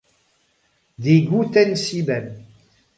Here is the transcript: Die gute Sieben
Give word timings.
Die 0.97 1.25
gute 1.27 1.75
Sieben 1.75 2.47